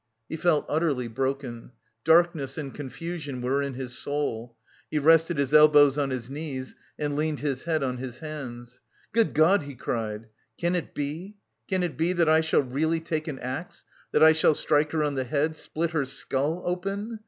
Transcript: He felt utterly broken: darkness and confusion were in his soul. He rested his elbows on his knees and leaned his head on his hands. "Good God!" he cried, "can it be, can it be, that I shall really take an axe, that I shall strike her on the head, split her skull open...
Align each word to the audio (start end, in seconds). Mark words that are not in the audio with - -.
He 0.27 0.35
felt 0.35 0.65
utterly 0.67 1.07
broken: 1.07 1.73
darkness 2.03 2.57
and 2.57 2.73
confusion 2.73 3.39
were 3.39 3.61
in 3.61 3.75
his 3.75 3.95
soul. 3.95 4.57
He 4.89 4.97
rested 4.97 5.37
his 5.37 5.53
elbows 5.53 5.95
on 5.95 6.09
his 6.09 6.27
knees 6.27 6.75
and 6.97 7.15
leaned 7.15 7.41
his 7.41 7.65
head 7.65 7.83
on 7.83 7.97
his 7.97 8.17
hands. 8.17 8.79
"Good 9.11 9.35
God!" 9.35 9.61
he 9.61 9.75
cried, 9.75 10.25
"can 10.57 10.73
it 10.75 10.95
be, 10.95 11.37
can 11.67 11.83
it 11.83 11.97
be, 11.99 12.13
that 12.13 12.27
I 12.27 12.41
shall 12.41 12.63
really 12.63 12.99
take 12.99 13.27
an 13.27 13.37
axe, 13.41 13.85
that 14.11 14.23
I 14.23 14.31
shall 14.33 14.55
strike 14.55 14.91
her 14.93 15.03
on 15.03 15.13
the 15.13 15.23
head, 15.23 15.55
split 15.55 15.91
her 15.91 16.05
skull 16.05 16.63
open... 16.65 17.19